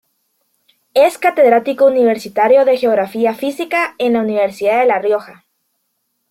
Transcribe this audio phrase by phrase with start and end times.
[0.95, 5.45] Es catedrático universitario de Geografía Física en la Universidad de La Rioja.